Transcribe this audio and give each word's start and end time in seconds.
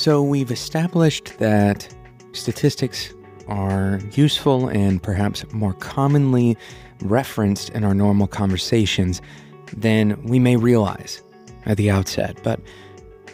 So, 0.00 0.22
we've 0.22 0.50
established 0.50 1.38
that 1.40 1.94
statistics 2.32 3.12
are 3.48 4.00
useful 4.12 4.68
and 4.68 5.02
perhaps 5.02 5.44
more 5.52 5.74
commonly 5.74 6.56
referenced 7.02 7.68
in 7.68 7.84
our 7.84 7.92
normal 7.92 8.26
conversations 8.26 9.20
than 9.76 10.18
we 10.22 10.38
may 10.38 10.56
realize 10.56 11.22
at 11.66 11.76
the 11.76 11.90
outset. 11.90 12.40
But 12.42 12.60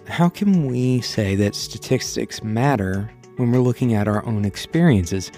how 0.08 0.28
can 0.28 0.66
we 0.66 1.02
say 1.02 1.36
that 1.36 1.54
statistics 1.54 2.42
matter 2.42 3.12
when 3.36 3.52
we're 3.52 3.60
looking 3.60 3.94
at 3.94 4.08
our 4.08 4.26
own 4.26 4.44
experiences? 4.44 5.30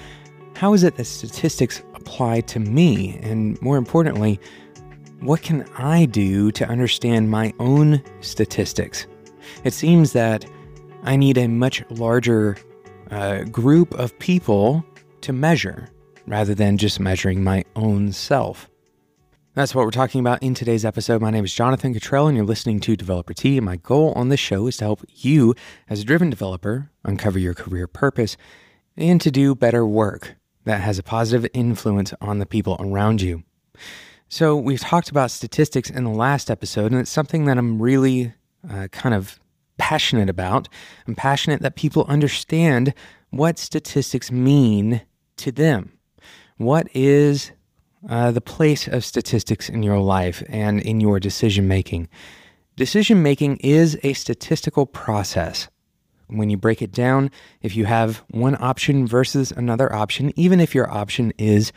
How 0.56 0.72
is 0.72 0.82
it 0.82 0.96
that 0.96 1.04
statistics 1.04 1.82
apply 1.94 2.40
to 2.40 2.58
me? 2.58 3.18
And 3.22 3.60
more 3.60 3.76
importantly, 3.76 4.40
what 5.20 5.42
can 5.42 5.68
I 5.76 6.06
do 6.06 6.50
to 6.52 6.66
understand 6.66 7.30
my 7.30 7.52
own 7.58 8.02
statistics? 8.22 9.06
It 9.64 9.74
seems 9.74 10.14
that 10.14 10.46
I 11.04 11.16
need 11.16 11.38
a 11.38 11.46
much 11.46 11.82
larger 11.90 12.56
uh, 13.10 13.44
group 13.44 13.94
of 13.94 14.18
people 14.18 14.84
to 15.22 15.32
measure 15.32 15.88
rather 16.26 16.54
than 16.54 16.76
just 16.76 17.00
measuring 17.00 17.42
my 17.42 17.64
own 17.76 18.12
self. 18.12 18.68
That's 19.54 19.74
what 19.74 19.84
we're 19.84 19.90
talking 19.90 20.20
about 20.20 20.42
in 20.42 20.54
today's 20.54 20.84
episode. 20.84 21.22
My 21.22 21.30
name 21.30 21.44
is 21.44 21.54
Jonathan 21.54 21.94
Cutrell, 21.94 22.28
and 22.28 22.36
you're 22.36 22.46
listening 22.46 22.80
to 22.80 22.96
Developer. 22.96 23.32
And 23.42 23.62
my 23.62 23.76
goal 23.76 24.12
on 24.14 24.28
this 24.28 24.40
show 24.40 24.66
is 24.66 24.76
to 24.78 24.84
help 24.84 25.04
you, 25.08 25.54
as 25.88 26.00
a 26.00 26.04
driven 26.04 26.30
developer, 26.30 26.90
uncover 27.04 27.38
your 27.38 27.54
career 27.54 27.86
purpose 27.86 28.36
and 28.96 29.20
to 29.20 29.30
do 29.30 29.54
better 29.54 29.86
work 29.86 30.34
that 30.64 30.80
has 30.80 30.98
a 30.98 31.02
positive 31.02 31.48
influence 31.54 32.12
on 32.20 32.38
the 32.38 32.46
people 32.46 32.76
around 32.78 33.22
you. 33.22 33.42
So, 34.28 34.56
we've 34.56 34.80
talked 34.80 35.08
about 35.08 35.30
statistics 35.30 35.88
in 35.88 36.04
the 36.04 36.10
last 36.10 36.50
episode, 36.50 36.92
and 36.92 37.00
it's 37.00 37.10
something 37.10 37.46
that 37.46 37.56
I'm 37.56 37.80
really 37.80 38.34
uh, 38.68 38.88
kind 38.88 39.14
of 39.14 39.40
passionate 39.88 40.28
about. 40.28 40.68
I'm 41.06 41.14
passionate 41.14 41.62
that 41.62 41.74
people 41.74 42.04
understand 42.08 42.92
what 43.30 43.58
statistics 43.58 44.30
mean 44.30 45.00
to 45.38 45.50
them. 45.50 45.92
What 46.58 46.88
is 46.94 47.52
uh, 48.06 48.30
the 48.30 48.42
place 48.42 48.86
of 48.86 49.02
statistics 49.02 49.70
in 49.70 49.82
your 49.82 49.98
life 49.98 50.42
and 50.50 50.82
in 50.82 51.00
your 51.00 51.18
decision 51.18 51.66
making. 51.66 52.06
Decision 52.76 53.22
making 53.22 53.56
is 53.56 53.98
a 54.02 54.12
statistical 54.12 54.84
process. 54.84 55.68
When 56.26 56.50
you 56.50 56.58
break 56.58 56.82
it 56.82 56.92
down, 56.92 57.30
if 57.62 57.74
you 57.74 57.86
have 57.86 58.18
one 58.30 58.58
option 58.60 59.06
versus 59.06 59.52
another 59.52 59.90
option, 59.90 60.34
even 60.36 60.60
if 60.60 60.74
your 60.74 60.90
option 60.92 61.32
is 61.38 61.72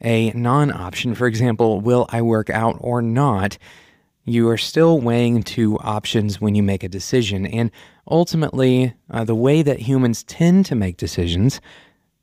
a 0.00 0.30
non 0.30 0.72
option, 0.72 1.14
for 1.14 1.26
example, 1.26 1.82
will 1.82 2.06
I 2.08 2.22
work 2.22 2.48
out 2.48 2.78
or 2.80 3.02
not, 3.02 3.58
you 4.24 4.48
are 4.48 4.58
still 4.58 5.00
weighing 5.00 5.42
two 5.42 5.78
options 5.80 6.40
when 6.40 6.54
you 6.54 6.62
make 6.62 6.84
a 6.84 6.88
decision. 6.88 7.46
And 7.46 7.70
ultimately, 8.08 8.94
uh, 9.10 9.24
the 9.24 9.34
way 9.34 9.62
that 9.62 9.80
humans 9.80 10.22
tend 10.24 10.66
to 10.66 10.74
make 10.74 10.96
decisions 10.96 11.60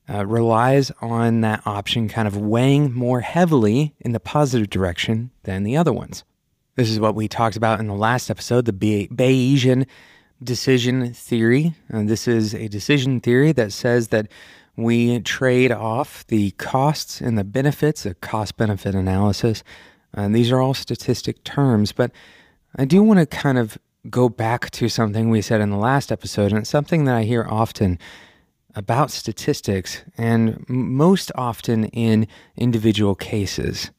uh, 0.10 0.26
relies 0.26 0.92
on 1.02 1.42
that 1.42 1.62
option 1.66 2.08
kind 2.08 2.28
of 2.28 2.36
weighing 2.38 2.94
more 2.94 3.22
heavily 3.22 3.94
in 4.00 4.12
the 4.12 4.20
positive 4.20 4.70
direction 4.70 5.30
than 5.44 5.64
the 5.64 5.78
other 5.78 5.94
ones. 5.94 6.24
This 6.76 6.90
is 6.90 7.00
what 7.00 7.16
we 7.16 7.28
talked 7.28 7.58
about 7.58 7.80
in 7.80 7.88
the 7.88 7.94
last 7.94 8.30
episode 8.30 8.66
the 8.66 9.08
Bayesian 9.12 9.86
decision 10.42 11.14
theory. 11.14 11.76
And 11.90 12.10
this 12.10 12.28
is 12.28 12.56
a 12.56 12.70
decision 12.70 13.20
theory 13.20 13.52
that 13.52 13.74
says 13.74 14.08
that 14.08 14.28
we 14.78 15.20
trade 15.20 15.74
off 15.74 16.26
the 16.28 16.52
costs 16.52 17.20
and 17.20 17.38
the 17.38 17.44
benefits, 17.44 18.06
a 18.06 18.14
cost 18.16 18.56
benefit 18.56 18.96
analysis. 18.96 19.64
And 20.14 20.36
these 20.36 20.52
are 20.52 20.60
all 20.60 20.74
statistic 20.74 21.44
terms, 21.44 21.92
but 21.92 22.12
I 22.76 22.86
do 22.86 23.04
want 23.04 23.20
to 23.20 23.26
kind 23.26 23.58
of 23.58 23.78
go 24.10 24.30
back 24.30 24.70
to 24.72 24.90
something 24.90 25.30
we 25.30 25.42
said 25.42 25.62
in 25.62 25.70
the 25.70 25.78
last 25.78 26.12
episode, 26.12 26.52
and 26.52 26.60
it's 26.60 26.70
something 26.70 27.06
that 27.06 27.16
I 27.16 27.24
hear 27.24 27.46
often 27.50 28.00
about 28.76 29.12
statistics 29.12 30.04
and 30.18 30.64
most 30.70 31.32
often 31.36 31.86
in 31.86 32.28
individual 32.56 33.16
cases. 33.16 33.92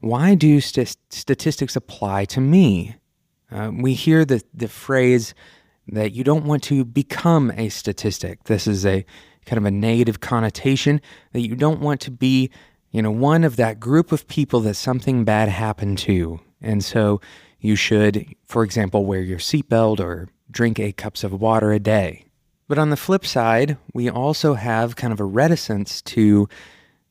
Why 0.00 0.34
do 0.34 0.60
st- 0.60 0.96
statistics 1.10 1.76
apply 1.76 2.24
to 2.26 2.40
me? 2.40 2.96
Uh, 3.50 3.70
we 3.72 3.94
hear 3.94 4.24
the, 4.24 4.42
the 4.52 4.68
phrase 4.68 5.34
that 5.86 6.12
you 6.12 6.24
don't 6.24 6.44
want 6.44 6.62
to 6.64 6.84
become 6.84 7.50
a 7.56 7.68
statistic. 7.68 8.44
This 8.44 8.66
is 8.66 8.84
a 8.84 9.04
kind 9.46 9.58
of 9.58 9.64
a 9.64 9.70
negative 9.70 10.20
connotation 10.20 11.00
that 11.32 11.40
you 11.40 11.56
don't 11.56 11.80
want 11.80 12.00
to 12.02 12.10
be, 12.10 12.50
you 12.90 13.02
know, 13.02 13.10
one 13.10 13.44
of 13.44 13.56
that 13.56 13.80
group 13.80 14.12
of 14.12 14.28
people 14.28 14.60
that 14.60 14.74
something 14.74 15.24
bad 15.24 15.48
happened 15.48 15.98
to. 15.98 16.40
And 16.60 16.82
so 16.84 17.20
you 17.60 17.76
should, 17.76 18.26
for 18.46 18.64
example, 18.64 19.04
wear 19.04 19.20
your 19.20 19.38
seatbelt 19.38 20.00
or 20.00 20.28
drink 20.50 20.78
eight 20.78 20.96
cups 20.96 21.24
of 21.24 21.40
water 21.40 21.72
a 21.72 21.78
day. 21.78 22.24
But 22.66 22.78
on 22.78 22.90
the 22.90 22.96
flip 22.96 23.24
side, 23.24 23.76
we 23.94 24.10
also 24.10 24.54
have 24.54 24.96
kind 24.96 25.12
of 25.12 25.20
a 25.20 25.24
reticence 25.24 26.02
to 26.02 26.48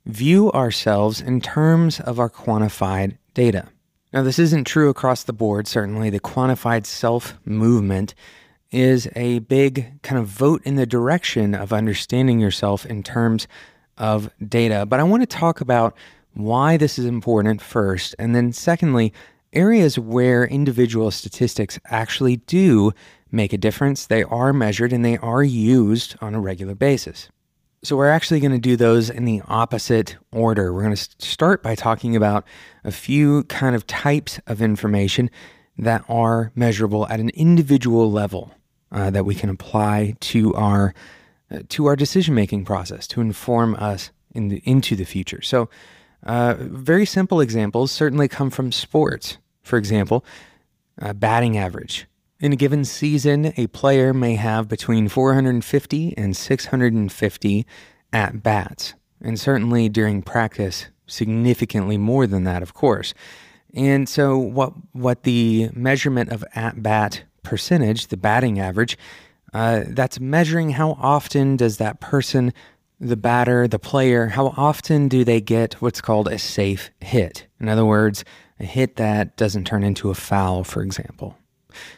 view 0.06 0.52
ourselves 0.52 1.20
in 1.20 1.42
terms 1.42 2.00
of 2.00 2.20
our 2.20 2.30
quantified 2.30 3.18
data. 3.34 3.68
Now, 4.14 4.24
this 4.24 4.40
isn't 4.40 4.66
true 4.66 4.90
across 4.90 5.24
the 5.24 5.34
board. 5.34 5.68
Certainly, 5.68 6.12
the 6.12 6.20
quantified 6.20 6.86
self 6.86 7.38
movement 7.44 8.16
is 8.72 9.10
a 9.16 9.40
big 9.40 10.02
kind 10.02 10.20
of 10.20 10.28
vote 10.28 10.62
in 10.64 10.76
the 10.76 10.86
direction 10.86 11.54
of 11.54 11.74
understanding 11.74 12.40
yourself 12.40 12.86
in 12.86 13.04
terms 13.04 13.48
of 13.98 14.30
data. 14.48 14.86
But 14.86 15.00
I 15.00 15.04
want 15.04 15.24
to 15.24 15.28
talk 15.28 15.62
about 15.62 15.96
why 16.34 16.78
this 16.78 17.00
is 17.00 17.06
important 17.06 17.62
first. 17.62 18.16
And 18.20 18.36
then, 18.36 18.54
secondly, 18.54 19.14
areas 19.54 19.98
where 19.98 20.46
individual 20.46 21.12
statistics 21.12 21.80
actually 21.86 22.38
do 22.38 22.94
make 23.32 23.54
a 23.54 23.58
difference. 23.58 24.06
They 24.06 24.24
are 24.24 24.54
measured 24.54 24.94
and 24.94 25.04
they 25.04 25.18
are 25.18 25.44
used 25.44 26.16
on 26.22 26.36
a 26.36 26.40
regular 26.40 26.76
basis. 26.76 27.30
So, 27.84 27.96
we're 27.96 28.10
actually 28.10 28.40
going 28.40 28.52
to 28.52 28.60
do 28.60 28.76
those 28.76 29.10
in 29.10 29.26
the 29.26 29.42
opposite 29.48 30.18
order. 30.32 30.74
We're 30.74 30.84
going 30.84 30.96
to 30.96 31.10
start 31.20 31.64
by 31.64 31.76
talking 31.76 32.16
about 32.16 32.46
a 32.84 32.92
few 32.92 33.44
kind 33.46 33.76
of 33.76 33.88
types 33.88 34.40
of 34.48 34.62
information 34.62 35.30
that 35.78 36.04
are 36.10 36.52
measurable 36.56 37.08
at 37.08 37.20
an 37.20 37.30
individual 37.30 38.12
level 38.12 38.52
uh, 38.92 39.10
that 39.12 39.26
we 39.26 39.36
can 39.36 39.50
apply 39.50 40.16
to 40.20 40.54
our 40.56 40.94
to 41.70 41.86
our 41.86 41.96
decision 41.96 42.36
making 42.36 42.66
process 42.66 43.08
to 43.08 43.22
inform 43.22 43.76
us 43.76 44.12
in 44.34 44.50
the, 44.50 44.62
into 44.66 44.96
the 44.96 45.06
future. 45.06 45.42
So, 45.42 45.70
uh, 46.24 46.56
very 46.60 47.06
simple 47.06 47.40
examples 47.40 47.92
certainly 47.92 48.28
come 48.28 48.50
from 48.50 48.72
sports. 48.72 49.38
For 49.62 49.78
example, 49.78 50.26
uh, 51.02 51.14
batting 51.14 51.58
average. 51.58 52.08
In 52.40 52.54
a 52.54 52.56
given 52.56 52.86
season, 52.86 53.54
a 53.58 53.68
player 53.68 54.14
may 54.14 54.36
have 54.36 54.68
between 54.68 55.10
450 55.10 56.18
and 56.18 56.36
650 56.36 57.66
at 58.14 58.44
bats, 58.44 58.94
and 59.22 59.40
certainly 59.40 59.90
during 59.90 60.22
practice, 60.22 60.88
significantly 61.08 61.98
more 61.98 62.28
than 62.28 62.44
that, 62.44 62.62
of 62.62 62.74
course. 62.74 63.14
And 63.74 64.08
so, 64.08 64.38
what 64.38 64.74
what 64.94 65.24
the 65.24 65.70
measurement 65.74 66.30
of 66.32 66.44
at 66.56 66.82
bat 66.82 67.24
percentage, 67.44 68.08
the 68.08 68.18
batting 68.18 68.60
average, 68.60 68.98
uh, 69.58 69.86
that's 69.88 70.20
measuring 70.20 70.70
how 70.70 70.92
often 71.02 71.58
does 71.58 71.78
that 71.78 72.00
person, 72.00 72.54
the 73.00 73.18
batter, 73.18 73.68
the 73.68 73.80
player, 73.80 74.28
how 74.28 74.54
often 74.56 75.08
do 75.08 75.24
they 75.24 75.42
get 75.42 75.74
what's 75.82 76.00
called 76.00 76.28
a 76.28 76.38
safe 76.38 76.92
hit? 77.02 77.48
In 77.60 77.68
other 77.68 77.84
words, 77.84 78.24
a 78.60 78.66
hit 78.66 78.98
that 78.98 79.36
doesn't 79.36 79.66
turn 79.66 79.84
into 79.84 80.12
a 80.12 80.14
foul, 80.14 80.64
for 80.64 80.84
example. 80.84 81.36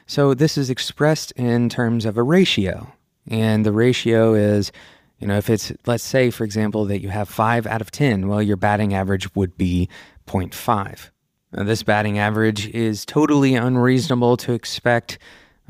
So 0.07 0.33
this 0.33 0.57
is 0.57 0.69
expressed 0.69 1.33
in 1.33 1.67
terms 1.67 2.05
of 2.05 2.15
a 2.15 2.23
ratio. 2.23 2.93
And 3.27 3.65
the 3.65 3.73
ratio 3.73 4.35
is, 4.35 4.71
you 5.19 5.27
know, 5.27 5.37
if 5.37 5.49
it's, 5.49 5.73
let's 5.85 6.03
say, 6.03 6.29
for 6.29 6.45
example, 6.45 6.85
that 6.85 7.01
you 7.01 7.09
have 7.09 7.27
five 7.27 7.67
out 7.67 7.81
of 7.81 7.91
10, 7.91 8.29
well, 8.29 8.41
your 8.41 8.55
batting 8.55 8.93
average 8.93 9.35
would 9.35 9.57
be 9.57 9.89
0.5. 10.27 11.09
Now, 11.51 11.63
this 11.63 11.83
batting 11.83 12.19
average 12.19 12.69
is 12.69 13.05
totally 13.05 13.55
unreasonable 13.55 14.37
to 14.37 14.53
expect 14.53 15.19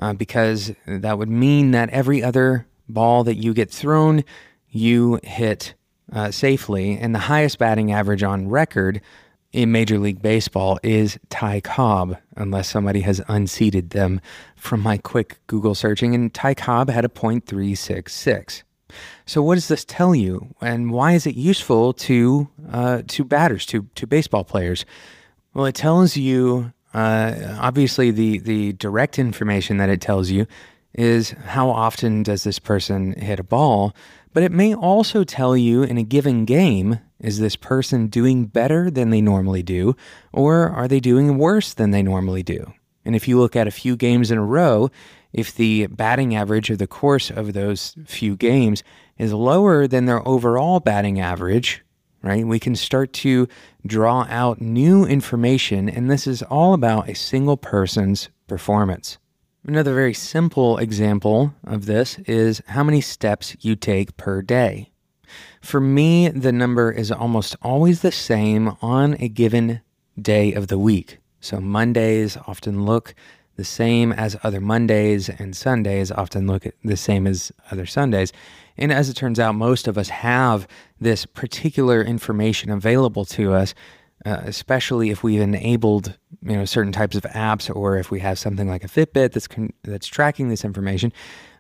uh, 0.02 0.14
because 0.14 0.74
that 0.86 1.18
would 1.18 1.30
mean 1.30 1.72
that 1.72 1.90
every 1.90 2.24
other 2.24 2.66
ball 2.88 3.24
that 3.24 3.36
you 3.36 3.54
get 3.54 3.70
thrown, 3.70 4.24
you 4.70 5.20
hit 5.24 5.74
uh, 6.12 6.32
safely. 6.32 6.98
And 6.98 7.14
the 7.14 7.20
highest 7.20 7.58
batting 7.60 7.92
average 7.92 8.24
on 8.24 8.50
record 8.50 9.02
in 9.52 9.72
Major 9.72 9.98
League 9.98 10.22
Baseball 10.22 10.80
is 10.84 11.18
Ty 11.30 11.62
Cobb, 11.62 12.18
unless 12.36 12.70
somebody 12.70 13.02
has 13.02 13.22
unseated 13.28 13.92
them 13.92 14.22
from 14.56 14.82
my 14.82 14.98
quick 14.98 15.40
Google 15.48 15.76
searching. 15.76 16.14
And 16.14 16.34
Ty 16.34 16.54
Cobb 16.54 16.90
had 16.90 17.06
a 17.06 17.10
.366. 17.10 18.64
So 19.26 19.44
what 19.44 19.56
does 19.56 19.68
this 19.68 19.86
tell 19.86 20.16
you, 20.16 20.56
and 20.62 20.92
why 20.92 21.14
is 21.14 21.28
it 21.28 21.36
useful 21.36 21.94
to 21.94 22.50
uh, 22.72 23.04
to 23.08 23.24
batters, 23.24 23.66
to 23.68 23.88
to 23.94 24.08
baseball 24.08 24.44
players? 24.44 24.84
Well, 25.54 25.68
it 25.68 25.76
tells 25.76 26.18
you 26.18 26.74
uh, 26.94 27.58
obviously 27.60 28.12
the 28.12 28.40
the 28.40 28.74
direct 28.74 29.20
information 29.20 29.78
that 29.78 29.90
it 29.90 30.02
tells 30.02 30.30
you 30.30 30.48
is 30.94 31.32
how 31.46 31.70
often 31.70 32.24
does 32.24 32.44
this 32.44 32.60
person 32.60 33.14
hit 33.14 33.40
a 33.40 33.44
ball, 33.44 33.96
but 34.34 34.44
it 34.44 34.52
may 34.52 34.74
also 34.74 35.24
tell 35.24 35.56
you 35.56 35.84
in 35.84 35.98
a 35.98 36.04
given 36.04 36.46
game 36.46 37.00
is 37.20 37.40
this 37.40 37.56
person 37.56 38.08
doing 38.08 38.46
better 38.46 38.90
than 38.90 39.10
they 39.10 39.22
normally 39.22 39.62
do, 39.62 39.96
or 40.32 40.70
are 40.70 40.88
they 40.88 41.00
doing 41.00 41.38
worse 41.38 41.74
than 41.74 41.92
they 41.92 42.02
normally 42.02 42.44
do? 42.44 42.74
And 43.06 43.16
if 43.16 43.28
you 43.28 43.40
look 43.40 43.56
at 43.56 43.68
a 43.68 43.72
few 43.72 43.96
games 43.96 44.32
in 44.32 44.38
a 44.38 44.46
row, 44.46 44.90
if 45.34 45.56
the 45.56 45.88
batting 45.88 46.36
average 46.36 46.70
of 46.70 46.78
the 46.80 46.88
course 46.88 47.30
of 47.30 47.54
those 47.54 47.96
few 48.06 48.36
games 48.36 48.84
is 49.18 49.34
lower 49.34 49.88
than 49.88 50.06
their 50.06 50.28
overall 50.28 50.80
batting 50.80 51.20
average, 51.20 51.84
right, 52.22 52.46
we 52.46 52.60
can 52.60 52.76
start 52.76 53.14
to 53.14 53.48
draw 53.86 54.26
out 54.30 54.62
new 54.62 55.06
information. 55.06 55.90
And 55.90 56.10
this 56.10 56.28
is 56.28 56.42
all 56.44 56.74
about 56.74 57.10
a 57.10 57.16
single 57.16 57.58
person's 57.58 58.30
performance. 58.48 59.18
Another 59.66 59.94
very 59.94 60.14
simple 60.14 60.78
example 60.78 61.54
of 61.64 61.86
this 61.86 62.18
is 62.20 62.62
how 62.68 62.84
many 62.84 63.02
steps 63.02 63.56
you 63.60 63.76
take 63.76 64.18
per 64.18 64.42
day. 64.42 64.92
For 65.62 65.80
me, 65.80 66.30
the 66.30 66.52
number 66.52 66.92
is 66.92 67.12
almost 67.12 67.56
always 67.62 68.02
the 68.02 68.12
same 68.12 68.76
on 68.82 69.16
a 69.20 69.28
given 69.28 69.82
day 70.20 70.54
of 70.54 70.68
the 70.68 70.80
week. 70.80 71.20
So 71.42 71.60
Mondays 71.60 72.38
often 72.48 72.86
look 72.86 73.14
the 73.56 73.66
same 73.66 74.14
as 74.14 74.38
other 74.42 74.62
Mondays, 74.62 75.28
and 75.28 75.56
Sundays 75.56 76.12
often 76.12 76.48
look 76.48 76.66
the 76.84 76.96
same 76.96 77.28
as 77.28 77.52
other 77.70 77.86
Sundays. 77.86 78.32
And 78.80 78.92
as 78.92 79.10
it 79.10 79.14
turns 79.14 79.40
out, 79.40 79.56
most 79.56 79.88
of 79.88 79.98
us 79.98 80.10
have 80.10 80.68
this 81.00 81.26
particular 81.26 82.02
information 82.02 82.72
available 82.72 83.26
to 83.26 83.54
us, 83.54 83.76
uh, 84.26 84.40
especially 84.46 85.10
if 85.12 85.22
we've 85.22 85.42
enabled 85.42 86.18
you 86.42 86.56
know 86.56 86.66
certain 86.66 86.94
types 86.94 87.16
of 87.16 87.24
apps, 87.24 87.74
or 87.74 87.98
if 87.98 88.10
we 88.10 88.20
have 88.22 88.40
something 88.40 88.68
like 88.68 88.84
a 88.84 88.88
Fitbit 88.88 89.34
that's 89.34 89.48
con- 89.48 89.74
that's 89.84 90.08
tracking 90.08 90.50
this 90.50 90.66
information. 90.66 91.14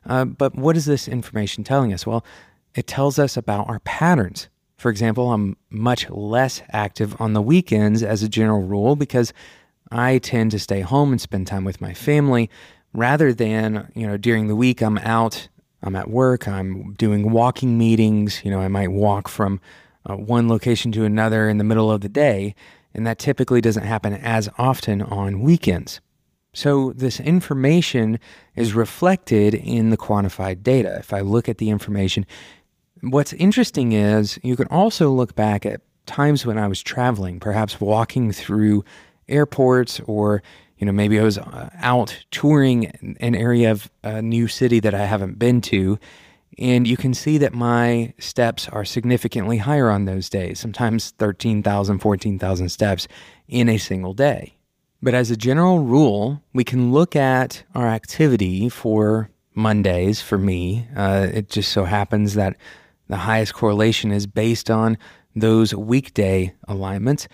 Uh, 0.06 0.26
but 0.26 0.56
what 0.56 0.78
is 0.78 0.86
this 0.86 1.08
information 1.08 1.64
telling 1.64 1.94
us? 1.94 2.08
Well, 2.08 2.26
it 2.74 2.88
tells 2.88 3.20
us 3.20 3.36
about 3.36 3.68
our 3.70 3.80
patterns. 3.80 4.48
For 4.78 4.90
example, 4.90 5.34
I'm 5.34 5.58
much 5.70 6.10
less 6.10 6.62
active 6.72 7.20
on 7.20 7.34
the 7.34 7.42
weekends 7.42 8.02
as 8.02 8.24
a 8.24 8.30
general 8.30 8.62
rule 8.62 8.96
because 8.96 9.34
I 9.92 10.20
tend 10.20 10.52
to 10.52 10.60
stay 10.60 10.80
home 10.80 11.12
and 11.12 11.20
spend 11.20 11.48
time 11.48 11.66
with 11.66 11.82
my 11.82 11.94
family 11.94 12.50
rather 12.94 13.34
than, 13.34 13.92
you 13.94 14.08
know, 14.08 14.16
during 14.16 14.48
the 14.48 14.56
week 14.56 14.82
I'm 14.82 14.98
out, 15.00 15.50
I'm 15.82 15.96
at 15.96 16.10
work, 16.10 16.48
I'm 16.48 16.94
doing 16.94 17.32
walking 17.32 17.78
meetings, 17.78 18.42
you 18.44 18.52
know, 18.52 18.60
I 18.60 18.68
might 18.68 18.92
walk 18.92 19.28
from 19.28 19.62
uh, 20.10 20.16
one 20.16 20.50
location 20.50 20.92
to 20.94 21.06
another 21.06 21.48
in 21.48 21.58
the 21.58 21.64
middle 21.64 21.92
of 21.92 22.02
the 22.02 22.10
day, 22.10 22.56
and 22.94 23.06
that 23.08 23.20
typically 23.20 23.62
doesn't 23.62 23.84
happen 23.86 24.14
as 24.14 24.50
often 24.58 25.02
on 25.02 25.42
weekends. 25.42 26.02
So, 26.52 26.94
this 26.94 27.20
information 27.20 28.20
is 28.56 28.74
reflected 28.74 29.54
in 29.54 29.92
the 29.92 29.98
quantified 29.98 30.64
data. 30.64 30.98
If 30.98 31.14
I 31.14 31.22
look 31.22 31.48
at 31.48 31.60
the 31.60 31.70
information, 31.70 32.26
what's 33.02 33.34
interesting 33.34 33.92
is 33.92 34.40
you 34.42 34.56
can 34.56 34.68
also 34.68 35.12
look 35.12 35.36
back 35.36 35.66
at 35.66 35.82
times 36.08 36.46
when 36.46 36.58
I 36.58 36.68
was 36.68 36.82
traveling, 36.82 37.40
perhaps 37.40 37.80
walking 37.80 38.32
through 38.32 38.84
airports 39.28 40.02
or 40.08 40.42
you 40.80 40.86
know 40.86 40.92
maybe 40.92 41.20
I 41.20 41.24
was 41.24 41.38
uh, 41.38 41.70
out 41.76 42.18
touring 42.32 43.18
an 43.20 43.36
area 43.36 43.72
of 43.72 43.92
a 44.04 44.22
new 44.22 44.48
city 44.48 44.80
that 44.80 44.94
I 44.94 45.06
haven't 45.06 45.38
been 45.38 45.62
to 45.62 46.00
and 46.58 46.88
you 46.88 46.98
can 46.98 47.14
see 47.14 47.38
that 47.38 47.54
my 47.54 48.14
steps 48.18 48.68
are 48.70 48.84
significantly 48.84 49.58
higher 49.58 49.90
on 49.90 50.06
those 50.06 50.30
days 50.30 50.60
sometimes 50.60 51.12
13,000 51.12 52.00
14,000 52.00 52.70
steps 52.70 53.08
in 53.48 53.70
a 53.70 53.78
single 53.78 54.14
day. 54.14 54.56
But 55.02 55.14
as 55.14 55.32
a 55.32 55.38
general 55.38 55.80
rule 55.80 56.42
we 56.54 56.64
can 56.64 56.92
look 56.92 57.16
at 57.16 57.64
our 57.76 57.88
activity 57.88 58.70
for 58.70 59.30
Mondays 59.54 60.22
for 60.22 60.38
me 60.38 60.88
uh, 60.96 61.28
it 61.32 61.50
just 61.50 61.72
so 61.72 61.84
happens 61.84 62.36
that 62.36 62.56
the 63.08 63.18
highest 63.18 63.54
correlation 63.54 64.12
is 64.12 64.28
based 64.28 64.70
on 64.70 64.98
those 65.36 65.74
weekday 65.74 66.54
alignments 66.68 67.28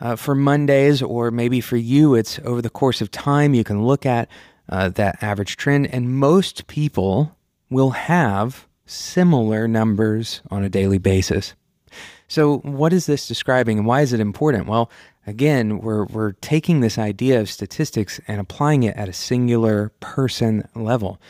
uh, 0.00 0.16
for 0.16 0.34
Mondays, 0.34 1.02
or 1.02 1.30
maybe 1.30 1.60
for 1.60 1.76
you, 1.76 2.14
it's 2.14 2.38
over 2.44 2.62
the 2.62 2.70
course 2.70 3.00
of 3.00 3.10
time, 3.10 3.54
you 3.54 3.64
can 3.64 3.84
look 3.84 4.06
at 4.06 4.28
uh, 4.68 4.88
that 4.90 5.22
average 5.22 5.56
trend, 5.56 5.86
and 5.88 6.14
most 6.14 6.66
people 6.66 7.36
will 7.68 7.90
have 7.90 8.66
similar 8.86 9.68
numbers 9.68 10.40
on 10.50 10.64
a 10.64 10.68
daily 10.68 10.98
basis. 10.98 11.54
So, 12.28 12.58
what 12.58 12.92
is 12.92 13.06
this 13.06 13.26
describing 13.26 13.78
and 13.78 13.86
why 13.86 14.02
is 14.02 14.12
it 14.12 14.20
important? 14.20 14.66
Well, 14.66 14.90
again, 15.26 15.80
we're, 15.80 16.04
we're 16.04 16.32
taking 16.32 16.80
this 16.80 16.96
idea 16.96 17.40
of 17.40 17.50
statistics 17.50 18.20
and 18.28 18.40
applying 18.40 18.84
it 18.84 18.96
at 18.96 19.08
a 19.08 19.12
singular 19.12 19.90
person 20.00 20.68
level. 20.74 21.20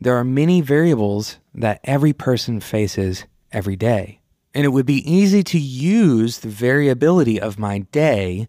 There 0.00 0.16
are 0.16 0.24
many 0.24 0.60
variables 0.60 1.38
that 1.54 1.80
every 1.84 2.12
person 2.12 2.60
faces 2.60 3.24
every 3.50 3.76
day. 3.76 4.20
And 4.54 4.64
it 4.64 4.68
would 4.68 4.86
be 4.86 5.10
easy 5.10 5.42
to 5.44 5.58
use 5.58 6.38
the 6.38 6.48
variability 6.48 7.40
of 7.40 7.58
my 7.58 7.78
day 7.78 8.48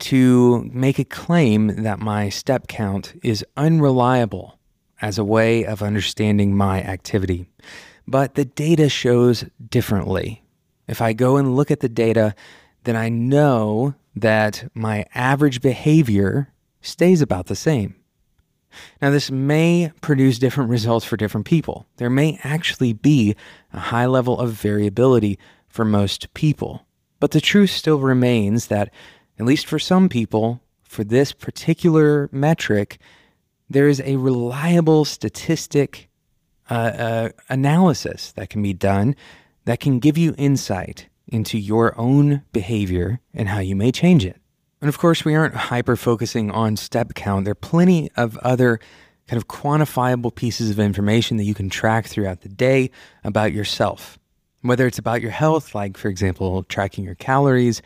to 0.00 0.68
make 0.72 0.98
a 0.98 1.04
claim 1.04 1.82
that 1.82 1.98
my 1.98 2.28
step 2.28 2.68
count 2.68 3.18
is 3.22 3.44
unreliable 3.56 4.58
as 5.00 5.18
a 5.18 5.24
way 5.24 5.64
of 5.64 5.82
understanding 5.82 6.56
my 6.56 6.82
activity. 6.82 7.46
But 8.06 8.34
the 8.34 8.44
data 8.44 8.88
shows 8.88 9.44
differently. 9.68 10.42
If 10.86 11.02
I 11.02 11.12
go 11.12 11.36
and 11.36 11.56
look 11.56 11.70
at 11.70 11.80
the 11.80 11.88
data, 11.88 12.34
then 12.84 12.96
I 12.96 13.08
know 13.08 13.94
that 14.16 14.70
my 14.74 15.04
average 15.14 15.60
behavior 15.60 16.52
stays 16.80 17.20
about 17.20 17.46
the 17.46 17.56
same. 17.56 17.96
Now, 19.00 19.10
this 19.10 19.30
may 19.30 19.92
produce 20.00 20.38
different 20.38 20.70
results 20.70 21.04
for 21.04 21.16
different 21.16 21.46
people. 21.46 21.86
There 21.96 22.10
may 22.10 22.38
actually 22.42 22.92
be 22.92 23.34
a 23.72 23.78
high 23.78 24.06
level 24.06 24.38
of 24.38 24.52
variability 24.52 25.38
for 25.68 25.84
most 25.84 26.32
people. 26.34 26.86
But 27.20 27.32
the 27.32 27.40
truth 27.40 27.70
still 27.70 27.98
remains 27.98 28.66
that, 28.66 28.92
at 29.38 29.46
least 29.46 29.66
for 29.66 29.78
some 29.78 30.08
people, 30.08 30.60
for 30.82 31.04
this 31.04 31.32
particular 31.32 32.28
metric, 32.32 32.98
there 33.68 33.88
is 33.88 34.00
a 34.00 34.16
reliable 34.16 35.04
statistic 35.04 36.08
uh, 36.70 36.74
uh, 36.74 37.28
analysis 37.48 38.32
that 38.32 38.50
can 38.50 38.62
be 38.62 38.72
done 38.72 39.14
that 39.64 39.80
can 39.80 39.98
give 39.98 40.16
you 40.16 40.34
insight 40.38 41.08
into 41.26 41.58
your 41.58 41.98
own 42.00 42.42
behavior 42.52 43.20
and 43.34 43.48
how 43.48 43.58
you 43.58 43.76
may 43.76 43.92
change 43.92 44.24
it. 44.24 44.40
And 44.80 44.88
of 44.88 44.98
course, 44.98 45.24
we 45.24 45.34
aren't 45.34 45.54
hyper 45.54 45.96
focusing 45.96 46.50
on 46.50 46.76
step 46.76 47.14
count. 47.14 47.44
There 47.44 47.52
are 47.52 47.56
plenty 47.56 48.10
of 48.16 48.36
other 48.38 48.78
kind 49.26 49.36
of 49.36 49.48
quantifiable 49.48 50.34
pieces 50.34 50.70
of 50.70 50.78
information 50.78 51.36
that 51.36 51.44
you 51.44 51.54
can 51.54 51.68
track 51.68 52.06
throughout 52.06 52.40
the 52.40 52.48
day 52.48 52.90
about 53.24 53.52
yourself. 53.52 54.18
Whether 54.62 54.86
it's 54.86 54.98
about 54.98 55.20
your 55.20 55.30
health, 55.30 55.74
like 55.74 55.96
for 55.96 56.08
example, 56.08 56.62
tracking 56.64 57.04
your 57.04 57.14
calories, 57.16 57.82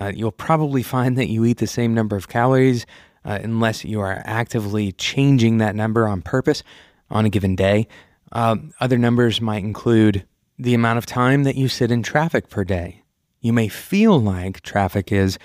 uh, 0.00 0.12
you'll 0.14 0.32
probably 0.32 0.82
find 0.82 1.16
that 1.18 1.28
you 1.28 1.44
eat 1.44 1.58
the 1.58 1.66
same 1.66 1.94
number 1.94 2.16
of 2.16 2.28
calories 2.28 2.86
uh, 3.24 3.38
unless 3.42 3.84
you 3.84 4.00
are 4.00 4.22
actively 4.24 4.92
changing 4.92 5.58
that 5.58 5.74
number 5.74 6.06
on 6.06 6.22
purpose 6.22 6.62
on 7.10 7.24
a 7.24 7.30
given 7.30 7.56
day. 7.56 7.86
Um, 8.32 8.72
other 8.80 8.98
numbers 8.98 9.40
might 9.40 9.62
include 9.62 10.26
the 10.58 10.74
amount 10.74 10.98
of 10.98 11.06
time 11.06 11.44
that 11.44 11.56
you 11.56 11.68
sit 11.68 11.90
in 11.90 12.02
traffic 12.02 12.48
per 12.48 12.64
day. 12.64 13.02
You 13.40 13.52
may 13.52 13.68
feel 13.68 14.20
like 14.20 14.62
traffic 14.62 15.12
is 15.12 15.38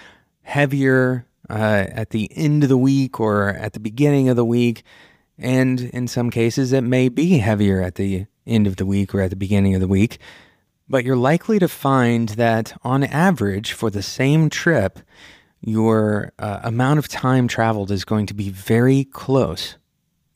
heavier 0.49 1.25
uh, 1.49 1.85
at 1.89 2.09
the 2.09 2.29
end 2.35 2.63
of 2.63 2.69
the 2.69 2.77
week 2.77 3.19
or 3.19 3.49
at 3.49 3.73
the 3.73 3.79
beginning 3.79 4.29
of 4.29 4.35
the 4.35 4.45
week. 4.45 4.83
And 5.37 5.79
in 5.79 6.07
some 6.07 6.29
cases, 6.29 6.73
it 6.73 6.81
may 6.81 7.07
be 7.07 7.37
heavier 7.37 7.81
at 7.81 7.95
the 7.95 8.25
end 8.45 8.67
of 8.67 8.75
the 8.75 8.85
week 8.85 9.13
or 9.13 9.21
at 9.21 9.29
the 9.29 9.35
beginning 9.35 9.75
of 9.75 9.81
the 9.81 9.87
week. 9.87 10.17
But 10.89 11.05
you're 11.05 11.15
likely 11.15 11.59
to 11.59 11.67
find 11.67 12.29
that 12.29 12.73
on 12.83 13.03
average, 13.03 13.73
for 13.73 13.89
the 13.89 14.01
same 14.01 14.49
trip, 14.49 14.99
your 15.61 16.33
uh, 16.39 16.61
amount 16.63 16.99
of 16.99 17.07
time 17.07 17.47
traveled 17.47 17.91
is 17.91 18.03
going 18.03 18.25
to 18.25 18.33
be 18.33 18.49
very 18.49 19.03
close. 19.03 19.77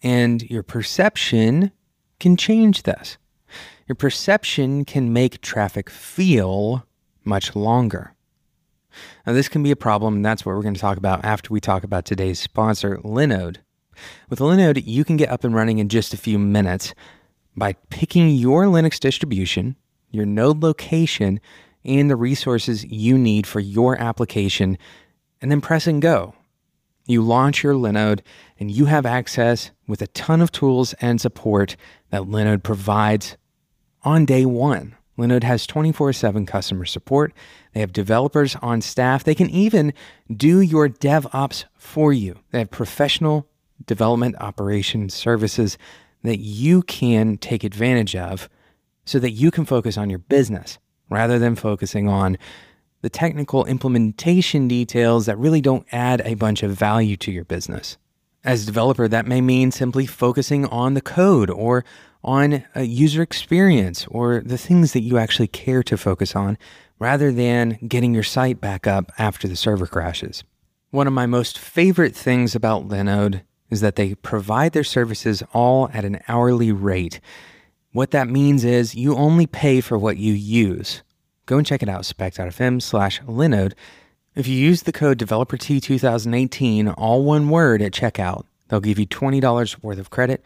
And 0.03 0.43
your 0.49 0.63
perception 0.63 1.71
can 2.19 2.37
change 2.37 2.83
this. 2.83 3.17
Your 3.87 3.95
perception 3.95 4.85
can 4.85 5.11
make 5.11 5.41
traffic 5.41 5.89
feel 5.89 6.85
much 7.25 7.55
longer. 7.55 8.12
Now, 9.25 9.33
this 9.33 9.47
can 9.47 9.63
be 9.63 9.71
a 9.71 9.75
problem, 9.75 10.15
and 10.15 10.25
that's 10.25 10.45
what 10.45 10.55
we're 10.55 10.61
going 10.61 10.73
to 10.73 10.79
talk 10.79 10.97
about 10.97 11.23
after 11.23 11.53
we 11.53 11.59
talk 11.59 11.83
about 11.83 12.05
today's 12.05 12.39
sponsor, 12.39 12.97
Linode. 13.03 13.57
With 14.29 14.39
Linode, 14.39 14.83
you 14.85 15.03
can 15.03 15.17
get 15.17 15.29
up 15.29 15.43
and 15.43 15.53
running 15.53 15.79
in 15.79 15.89
just 15.89 16.13
a 16.13 16.17
few 16.17 16.39
minutes 16.39 16.93
by 17.55 17.73
picking 17.89 18.29
your 18.29 18.65
Linux 18.65 18.99
distribution, 18.99 19.75
your 20.11 20.25
node 20.25 20.63
location, 20.63 21.39
and 21.85 22.09
the 22.09 22.15
resources 22.15 22.85
you 22.85 23.17
need 23.17 23.45
for 23.45 23.59
your 23.59 23.99
application, 23.99 24.77
and 25.41 25.51
then 25.51 25.61
press 25.61 25.87
and 25.87 26.01
go. 26.01 26.33
You 27.05 27.21
launch 27.21 27.63
your 27.63 27.73
Linode, 27.73 28.21
and 28.59 28.71
you 28.71 28.85
have 28.85 29.05
access 29.05 29.71
with 29.87 30.01
a 30.01 30.07
ton 30.07 30.41
of 30.41 30.51
tools 30.51 30.93
and 31.01 31.19
support 31.19 31.75
that 32.09 32.23
Linode 32.23 32.63
provides 32.63 33.37
on 34.03 34.25
day 34.25 34.45
one. 34.45 34.95
Linode 35.17 35.43
has 35.43 35.67
24 35.67 36.13
7 36.13 36.45
customer 36.45 36.85
support. 36.85 37.33
They 37.73 37.79
have 37.79 37.93
developers 37.93 38.55
on 38.61 38.81
staff. 38.81 39.23
They 39.23 39.35
can 39.35 39.49
even 39.49 39.93
do 40.35 40.59
your 40.61 40.89
DevOps 40.89 41.65
for 41.75 42.11
you. 42.11 42.39
They 42.51 42.59
have 42.59 42.71
professional 42.71 43.47
development 43.85 44.35
operations 44.39 45.13
services 45.13 45.77
that 46.23 46.39
you 46.39 46.83
can 46.83 47.37
take 47.37 47.63
advantage 47.63 48.15
of 48.15 48.49
so 49.05 49.19
that 49.19 49.31
you 49.31 49.51
can 49.51 49.65
focus 49.65 49.97
on 49.97 50.09
your 50.09 50.19
business 50.19 50.79
rather 51.09 51.37
than 51.37 51.55
focusing 51.55 52.07
on 52.07 52.37
the 53.01 53.09
technical 53.09 53.65
implementation 53.65 54.67
details 54.67 55.25
that 55.25 55.37
really 55.37 55.59
don't 55.59 55.85
add 55.91 56.21
a 56.21 56.35
bunch 56.35 56.63
of 56.63 56.71
value 56.71 57.17
to 57.17 57.31
your 57.31 57.43
business. 57.43 57.97
As 58.45 58.63
a 58.63 58.65
developer, 58.65 59.07
that 59.07 59.27
may 59.27 59.41
mean 59.41 59.71
simply 59.71 60.05
focusing 60.05 60.65
on 60.67 60.93
the 60.93 61.01
code 61.01 61.49
or 61.49 61.83
on 62.23 62.63
a 62.73 62.83
user 62.83 63.21
experience 63.21 64.07
or 64.07 64.41
the 64.45 64.57
things 64.57 64.93
that 64.93 65.01
you 65.01 65.17
actually 65.17 65.47
care 65.47 65.83
to 65.83 65.97
focus 65.97 66.35
on 66.35 66.57
rather 66.99 67.31
than 67.31 67.77
getting 67.87 68.13
your 68.13 68.23
site 68.23 68.61
back 68.61 68.87
up 68.87 69.11
after 69.17 69.47
the 69.47 69.55
server 69.55 69.87
crashes. 69.87 70.43
One 70.91 71.07
of 71.07 71.13
my 71.13 71.25
most 71.25 71.57
favorite 71.57 72.15
things 72.15 72.55
about 72.55 72.87
Linode 72.87 73.41
is 73.69 73.81
that 73.81 73.95
they 73.95 74.15
provide 74.15 74.73
their 74.73 74.83
services 74.83 75.43
all 75.51 75.89
at 75.93 76.05
an 76.05 76.19
hourly 76.27 76.71
rate. 76.71 77.19
What 77.91 78.11
that 78.11 78.27
means 78.27 78.63
is 78.63 78.95
you 78.95 79.15
only 79.15 79.47
pay 79.47 79.81
for 79.81 79.97
what 79.97 80.17
you 80.17 80.33
use. 80.33 81.01
Go 81.45 81.57
and 81.57 81.67
check 81.67 81.83
it 81.83 81.89
out, 81.89 82.05
spec.fm 82.05 82.81
slash 82.81 83.21
Linode. 83.23 83.73
If 84.35 84.47
you 84.47 84.55
use 84.55 84.83
the 84.83 84.91
code 84.91 85.17
DeveloperTea2018, 85.19 86.93
all 86.97 87.23
one 87.23 87.49
word 87.49 87.81
at 87.81 87.91
checkout, 87.91 88.45
they'll 88.67 88.79
give 88.79 88.97
you 88.97 89.05
$20 89.05 89.83
worth 89.83 89.99
of 89.99 90.09
credit 90.09 90.43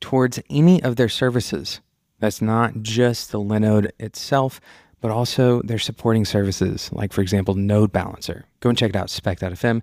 towards 0.00 0.40
any 0.50 0.82
of 0.82 0.96
their 0.96 1.08
services. 1.08 1.80
That's 2.18 2.42
not 2.42 2.82
just 2.82 3.32
the 3.32 3.38
Linode 3.38 3.90
itself, 3.98 4.60
but 5.00 5.10
also 5.10 5.62
their 5.62 5.78
supporting 5.78 6.24
services, 6.24 6.90
like, 6.92 7.12
for 7.12 7.22
example, 7.22 7.54
Node 7.54 7.92
Balancer. 7.92 8.44
Go 8.60 8.68
and 8.68 8.78
check 8.78 8.90
it 8.90 8.96
out, 8.96 9.08
spec.fm 9.10 9.82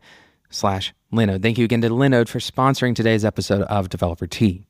slash 0.50 0.94
Linode. 1.12 1.42
Thank 1.42 1.58
you 1.58 1.66
again 1.66 1.82
to 1.82 1.90
Linode 1.90 2.30
for 2.30 2.40
sponsoring 2.40 2.96
today's 2.96 3.26
episode 3.26 3.64
of 3.64 3.90
Developer 3.90 4.28
Tea. 4.28 4.68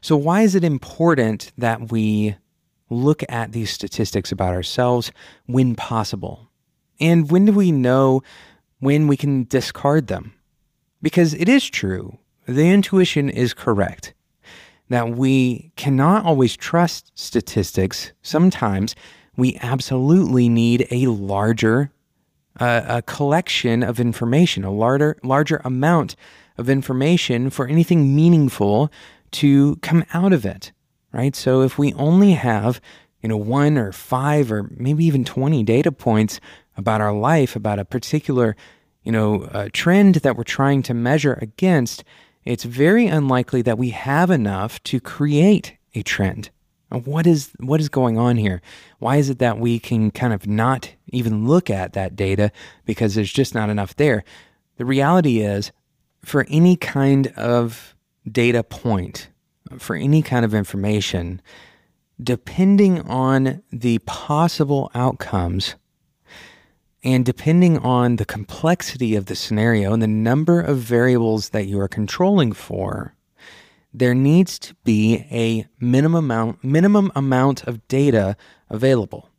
So, 0.00 0.16
why 0.16 0.42
is 0.42 0.54
it 0.54 0.64
important 0.64 1.52
that 1.58 1.92
we 1.92 2.36
look 2.88 3.22
at 3.28 3.52
these 3.52 3.70
statistics 3.70 4.32
about 4.32 4.54
ourselves 4.54 5.12
when 5.44 5.74
possible? 5.74 6.48
And 7.00 7.30
when 7.30 7.44
do 7.44 7.52
we 7.52 7.70
know 7.70 8.22
when 8.80 9.06
we 9.08 9.16
can 9.16 9.44
discard 9.44 10.06
them? 10.06 10.32
Because 11.02 11.34
it 11.34 11.50
is 11.50 11.68
true, 11.68 12.18
the 12.46 12.70
intuition 12.70 13.28
is 13.28 13.52
correct 13.52 14.14
that 14.88 15.10
we 15.10 15.72
cannot 15.76 16.24
always 16.24 16.56
trust 16.56 17.12
statistics. 17.14 18.12
Sometimes 18.22 18.94
we 19.36 19.58
absolutely 19.62 20.48
need 20.48 20.86
a 20.90 21.06
larger 21.06 21.90
uh, 22.60 22.82
a 22.88 23.02
collection 23.02 23.84
of 23.84 24.00
information, 24.00 24.64
a 24.64 24.70
larger 24.70 25.16
larger 25.22 25.60
amount 25.64 26.16
of 26.56 26.68
information 26.68 27.50
for 27.50 27.68
anything 27.68 28.14
meaningful 28.16 28.90
to 29.30 29.76
come 29.76 30.04
out 30.12 30.32
of 30.32 30.44
it, 30.44 30.72
right? 31.12 31.36
So 31.36 31.62
if 31.62 31.78
we 31.78 31.92
only 31.94 32.32
have, 32.32 32.80
you 33.22 33.28
know, 33.28 33.36
one 33.36 33.78
or 33.78 33.92
five 33.92 34.50
or 34.50 34.68
maybe 34.76 35.04
even 35.04 35.24
20 35.24 35.62
data 35.62 35.92
points 35.92 36.40
about 36.76 37.00
our 37.00 37.12
life, 37.12 37.54
about 37.54 37.78
a 37.78 37.84
particular, 37.84 38.56
you 39.04 39.12
know, 39.12 39.42
uh, 39.44 39.68
trend 39.72 40.16
that 40.16 40.36
we're 40.36 40.44
trying 40.44 40.82
to 40.82 40.94
measure 40.94 41.38
against, 41.40 42.02
it's 42.48 42.64
very 42.64 43.06
unlikely 43.06 43.60
that 43.60 43.76
we 43.76 43.90
have 43.90 44.30
enough 44.30 44.82
to 44.84 45.00
create 45.00 45.76
a 45.94 46.02
trend. 46.02 46.48
What 46.90 47.26
is 47.26 47.52
what 47.60 47.78
is 47.78 47.90
going 47.90 48.16
on 48.16 48.38
here? 48.38 48.62
Why 48.98 49.16
is 49.16 49.28
it 49.28 49.38
that 49.40 49.58
we 49.58 49.78
can 49.78 50.10
kind 50.10 50.32
of 50.32 50.46
not 50.46 50.94
even 51.08 51.46
look 51.46 51.68
at 51.68 51.92
that 51.92 52.16
data 52.16 52.50
because 52.86 53.14
there's 53.14 53.30
just 53.30 53.54
not 53.54 53.68
enough 53.68 53.94
there? 53.96 54.24
The 54.78 54.86
reality 54.86 55.40
is 55.40 55.72
for 56.24 56.46
any 56.48 56.76
kind 56.76 57.26
of 57.36 57.94
data 58.26 58.62
point, 58.62 59.28
for 59.76 59.94
any 59.94 60.22
kind 60.22 60.46
of 60.46 60.54
information, 60.54 61.42
depending 62.22 63.02
on 63.02 63.62
the 63.70 63.98
possible 64.06 64.90
outcomes 64.94 65.74
and 67.04 67.24
depending 67.24 67.78
on 67.78 68.16
the 68.16 68.24
complexity 68.24 69.14
of 69.14 69.26
the 69.26 69.36
scenario 69.36 69.92
and 69.92 70.02
the 70.02 70.08
number 70.08 70.60
of 70.60 70.78
variables 70.78 71.50
that 71.50 71.66
you 71.66 71.78
are 71.80 71.88
controlling 71.88 72.52
for, 72.52 73.14
there 73.92 74.14
needs 74.14 74.58
to 74.58 74.74
be 74.84 75.24
a 75.30 75.66
minimum 75.80 76.24
amount, 76.24 76.62
minimum 76.64 77.10
amount 77.14 77.64
of 77.64 77.86
data 77.88 78.36
available. 78.68 79.30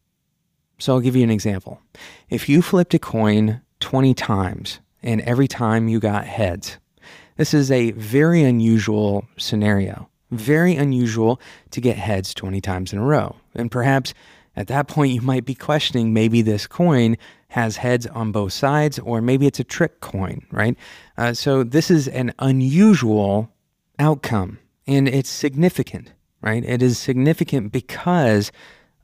So 0.80 0.94
I'll 0.94 1.02
give 1.02 1.16
you 1.16 1.24
an 1.24 1.30
example. 1.30 1.82
If 2.30 2.48
you 2.48 2.62
flipped 2.62 2.94
a 2.94 3.00
coin 3.00 3.62
20 3.82 4.14
times 4.14 4.80
and 5.04 5.22
every 5.22 5.48
time 5.48 5.88
you 5.88 6.00
got 6.00 6.26
heads, 6.26 6.78
this 7.36 7.54
is 7.54 7.72
a 7.72 7.92
very 7.92 8.44
unusual 8.44 9.26
scenario. 9.38 10.10
Very 10.32 10.76
unusual 10.76 11.42
to 11.72 11.82
get 11.82 11.98
heads 11.98 12.34
20 12.34 12.62
times 12.62 12.94
in 12.94 13.00
a 13.00 13.04
row. 13.04 13.36
And 13.56 13.72
perhaps 13.72 14.14
at 14.60 14.68
that 14.68 14.90
point, 14.90 15.14
you 15.14 15.22
might 15.22 15.46
be 15.46 15.56
questioning 15.56 16.12
maybe 16.12 16.42
this 16.42 16.68
coin 16.68 17.16
has 17.48 17.78
heads 17.78 18.06
on 18.08 18.34
both 18.34 18.52
sides, 18.52 19.00
or 19.00 19.22
maybe 19.22 19.48
it's 19.48 19.62
a 19.62 19.64
trick 19.64 20.02
coin, 20.02 20.46
right? 20.52 20.76
Uh, 21.18 21.34
so 21.34 21.64
this 21.64 21.90
is 21.90 22.10
an 22.10 22.34
unusual 22.40 23.50
outcome 24.00 24.60
and 24.86 25.08
it's 25.08 25.30
significant, 25.30 26.12
right? 26.42 26.66
It 26.66 26.82
is 26.82 27.00
significant 27.00 27.72
because 27.72 28.52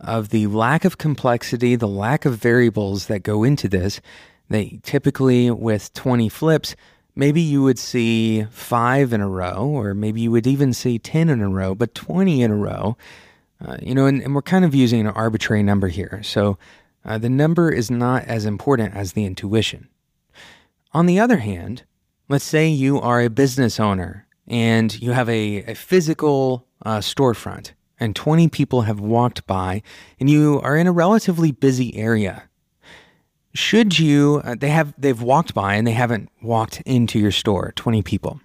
of 0.01 0.27
the 0.27 0.47
lack 0.47 0.83
of 0.83 0.97
complexity, 0.97 1.77
the 1.77 1.87
lack 1.87 2.25
of 2.25 2.35
variables 2.35 3.07
that 3.07 3.23
go 3.23 3.45
into 3.45 3.69
this. 3.69 4.01
They 4.49 4.81
typically, 4.83 5.49
with 5.51 5.93
20 5.93 6.27
flips, 6.27 6.75
maybe 7.15 7.39
you 7.39 7.63
would 7.63 7.79
see 7.79 8.43
five 8.51 9.13
in 9.13 9.21
a 9.21 9.29
row, 9.29 9.65
or 9.65 9.93
maybe 9.93 10.19
you 10.19 10.31
would 10.31 10.47
even 10.47 10.73
see 10.73 10.99
10 10.99 11.29
in 11.29 11.39
a 11.39 11.47
row, 11.47 11.75
but 11.75 11.95
20 11.95 12.41
in 12.41 12.51
a 12.51 12.57
row, 12.57 12.97
uh, 13.63 13.77
you 13.81 13.95
know, 13.95 14.05
and, 14.05 14.21
and, 14.21 14.35
we're 14.35 14.41
kind 14.41 14.65
of 14.65 14.75
using 14.75 15.01
an 15.01 15.07
arbitrary 15.07 15.63
number 15.63 15.87
here. 15.87 16.21
So 16.23 16.57
uh, 17.05 17.17
the 17.17 17.29
number 17.29 17.71
is 17.71 17.89
not 17.89 18.25
as 18.25 18.45
important 18.45 18.95
as 18.95 19.13
the 19.13 19.25
intuition. 19.25 19.89
On 20.93 21.05
the 21.05 21.19
other 21.19 21.37
hand, 21.37 21.83
let's 22.27 22.45
say 22.45 22.67
you 22.67 22.99
are 22.99 23.21
a 23.21 23.29
business 23.29 23.79
owner 23.79 24.27
and 24.47 24.99
you 25.01 25.11
have 25.11 25.29
a, 25.29 25.63
a 25.63 25.75
physical 25.75 26.67
uh, 26.85 26.99
storefront 26.99 27.71
and 27.99 28.15
20 28.15 28.49
people 28.49 28.81
have 28.81 28.99
walked 28.99 29.45
by 29.47 29.81
and 30.19 30.29
you 30.29 30.59
are 30.61 30.77
in 30.77 30.87
a 30.87 30.91
relatively 30.91 31.51
busy 31.51 31.95
area 31.95 32.43
should 33.53 33.97
you 33.97 34.41
uh, 34.43 34.55
they 34.59 34.69
have 34.69 34.93
they've 34.97 35.21
walked 35.21 35.53
by 35.53 35.75
and 35.75 35.87
they 35.87 35.93
haven't 35.93 36.29
walked 36.41 36.81
into 36.81 37.17
your 37.17 37.31
store 37.31 37.71
20 37.75 38.01
people 38.01 38.41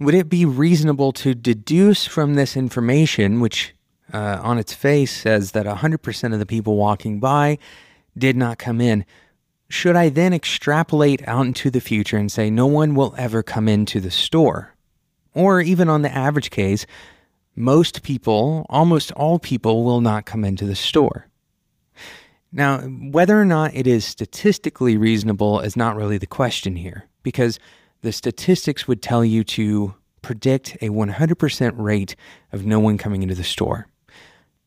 would 0.00 0.14
it 0.14 0.28
be 0.28 0.44
reasonable 0.44 1.12
to 1.12 1.34
deduce 1.34 2.06
from 2.06 2.34
this 2.34 2.56
information 2.56 3.40
which 3.40 3.73
uh, 4.14 4.40
on 4.42 4.58
its 4.58 4.72
face 4.72 5.12
says 5.12 5.52
that 5.52 5.66
100% 5.66 6.32
of 6.32 6.38
the 6.38 6.46
people 6.46 6.76
walking 6.76 7.20
by 7.20 7.58
did 8.16 8.36
not 8.36 8.58
come 8.58 8.80
in. 8.80 9.04
Should 9.68 9.96
i 9.96 10.08
then 10.08 10.32
extrapolate 10.32 11.26
out 11.26 11.46
into 11.46 11.70
the 11.70 11.80
future 11.80 12.16
and 12.16 12.30
say 12.30 12.48
no 12.48 12.66
one 12.66 12.94
will 12.94 13.14
ever 13.18 13.42
come 13.42 13.68
into 13.68 14.00
the 14.00 14.10
store? 14.10 14.74
Or 15.34 15.60
even 15.60 15.88
on 15.88 16.02
the 16.02 16.14
average 16.14 16.50
case 16.50 16.86
most 17.56 18.02
people 18.02 18.66
almost 18.68 19.12
all 19.12 19.38
people 19.38 19.84
will 19.84 20.00
not 20.00 20.26
come 20.26 20.44
into 20.44 20.66
the 20.66 20.74
store. 20.74 21.28
Now, 22.52 22.78
whether 22.80 23.40
or 23.40 23.44
not 23.44 23.74
it 23.74 23.86
is 23.86 24.04
statistically 24.04 24.96
reasonable 24.96 25.60
is 25.60 25.76
not 25.76 25.96
really 25.96 26.18
the 26.18 26.26
question 26.26 26.76
here, 26.76 27.08
because 27.22 27.58
the 28.02 28.12
statistics 28.12 28.86
would 28.86 29.02
tell 29.02 29.24
you 29.24 29.42
to 29.44 29.94
predict 30.22 30.76
a 30.76 30.88
100% 30.88 31.72
rate 31.76 32.16
of 32.52 32.64
no 32.64 32.78
one 32.78 32.96
coming 32.96 33.22
into 33.22 33.34
the 33.34 33.44
store. 33.44 33.88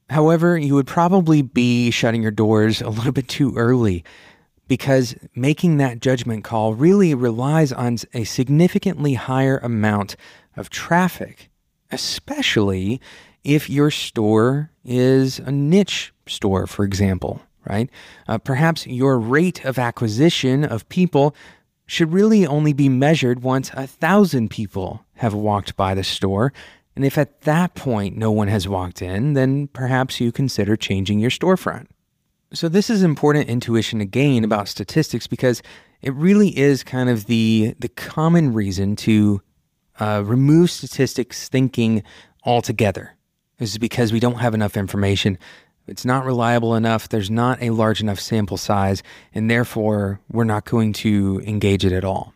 However, 0.09 0.57
you 0.57 0.75
would 0.75 0.87
probably 0.87 1.41
be 1.41 1.91
shutting 1.91 2.21
your 2.21 2.31
doors 2.31 2.81
a 2.81 2.89
little 2.89 3.11
bit 3.11 3.27
too 3.27 3.55
early 3.55 4.03
because 4.67 5.15
making 5.35 5.77
that 5.77 5.99
judgment 5.99 6.43
call 6.43 6.73
really 6.73 7.13
relies 7.13 7.71
on 7.71 7.97
a 8.13 8.23
significantly 8.23 9.13
higher 9.15 9.57
amount 9.59 10.15
of 10.55 10.69
traffic, 10.69 11.49
especially 11.91 13.01
if 13.43 13.69
your 13.69 13.91
store 13.91 14.71
is 14.83 15.39
a 15.39 15.51
niche 15.51 16.13
store, 16.25 16.67
for 16.67 16.83
example 16.83 17.41
right? 17.67 17.89
Uh, 18.27 18.37
perhaps 18.37 18.87
your 18.87 19.19
rate 19.19 19.63
of 19.65 19.77
acquisition 19.77 20.63
of 20.63 20.87
people 20.89 21.35
should 21.85 22.11
really 22.11 22.45
only 22.45 22.73
be 22.73 22.89
measured 22.89 23.43
once 23.43 23.71
a 23.73 23.87
thousand 23.87 24.49
people 24.49 25.05
have 25.15 25.33
walked 25.33 25.75
by 25.75 25.93
the 25.93 26.03
store. 26.03 26.53
And 26.97 27.05
if 27.05 27.17
at 27.17 27.41
that 27.41 27.75
point 27.75 28.17
no 28.17 28.31
one 28.31 28.49
has 28.49 28.67
walked 28.67 29.01
in, 29.01 29.33
then 29.33 29.67
perhaps 29.67 30.19
you 30.19 30.31
consider 30.31 30.75
changing 30.75 31.19
your 31.19 31.29
storefront. 31.29 31.87
So, 32.53 32.67
this 32.67 32.89
is 32.89 33.03
important 33.03 33.49
intuition 33.49 33.99
to 33.99 34.05
gain 34.05 34.43
about 34.43 34.67
statistics 34.67 35.27
because 35.27 35.61
it 36.01 36.13
really 36.13 36.57
is 36.57 36.83
kind 36.83 37.09
of 37.09 37.27
the, 37.27 37.75
the 37.77 37.89
common 37.89 38.53
reason 38.53 38.95
to 38.97 39.41
uh, 39.99 40.23
remove 40.25 40.71
statistics 40.71 41.47
thinking 41.49 42.03
altogether. 42.43 43.15
This 43.57 43.71
is 43.71 43.77
because 43.77 44.11
we 44.11 44.19
don't 44.19 44.39
have 44.39 44.53
enough 44.53 44.75
information 44.75 45.37
it's 45.87 46.03
not 46.03 46.25
reliable 46.25 46.75
enough, 46.75 47.07
there's 47.07 47.31
not 47.31 47.61
a 47.61 47.69
large 47.69 48.01
enough 48.01 48.19
sample 48.19 48.57
size, 48.57 49.01
and 49.33 49.49
therefore 49.49 50.19
we're 50.29 50.43
not 50.43 50.65
going 50.65 50.91
to 50.93 51.41
engage 51.45 51.85
it 51.85 51.93
at 51.93 52.03
all. 52.03 52.33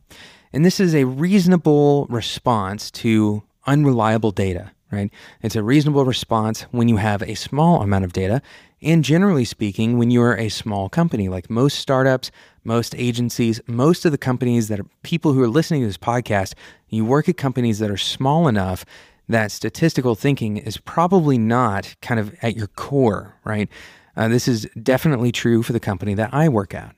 And 0.53 0.65
this 0.65 0.79
is 0.79 0.95
a 0.95 1.03
reasonable 1.03 2.07
response 2.09 2.89
to 2.91 3.43
unreliable 3.65 4.31
data, 4.31 4.71
right? 4.91 5.11
It's 5.41 5.55
a 5.55 5.63
reasonable 5.63 6.05
response 6.05 6.61
when 6.71 6.87
you 6.87 6.97
have 6.97 7.21
a 7.21 7.35
small 7.35 7.81
amount 7.81 8.05
of 8.05 8.13
data. 8.13 8.41
And 8.81 9.03
generally 9.03 9.45
speaking, 9.45 9.97
when 9.97 10.09
you're 10.09 10.35
a 10.35 10.49
small 10.49 10.89
company, 10.89 11.29
like 11.29 11.49
most 11.49 11.79
startups, 11.79 12.31
most 12.63 12.95
agencies, 12.95 13.61
most 13.67 14.05
of 14.05 14.11
the 14.11 14.17
companies 14.17 14.67
that 14.69 14.79
are 14.79 14.85
people 15.03 15.33
who 15.33 15.41
are 15.41 15.47
listening 15.47 15.81
to 15.81 15.87
this 15.87 15.97
podcast, 15.97 16.53
you 16.89 17.05
work 17.05 17.29
at 17.29 17.37
companies 17.37 17.79
that 17.79 17.91
are 17.91 17.97
small 17.97 18.47
enough 18.47 18.85
that 19.29 19.51
statistical 19.51 20.15
thinking 20.15 20.57
is 20.57 20.77
probably 20.77 21.37
not 21.37 21.95
kind 22.01 22.19
of 22.19 22.35
at 22.41 22.55
your 22.55 22.67
core, 22.67 23.35
right? 23.43 23.69
Uh, 24.15 24.27
this 24.27 24.47
is 24.47 24.67
definitely 24.81 25.31
true 25.31 25.63
for 25.63 25.73
the 25.73 25.79
company 25.79 26.13
that 26.13 26.33
I 26.33 26.49
work 26.49 26.73
at. 26.73 26.95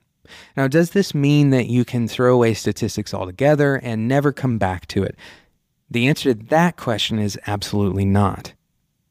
Now, 0.55 0.67
does 0.67 0.91
this 0.91 1.13
mean 1.13 1.50
that 1.51 1.67
you 1.67 1.86
can 1.86 2.08
throw 2.08 2.34
away 2.34 2.53
statistics 2.53 3.13
altogether 3.13 3.75
and 3.75 4.08
never 4.08 4.32
come 4.32 4.58
back 4.58 4.88
to 4.88 5.03
it? 5.03 5.15
The 5.90 6.08
answer 6.08 6.34
to 6.34 6.44
that 6.46 6.78
question 6.78 7.20
is 7.20 7.40
absolutely 7.46 8.06
not. 8.06 8.54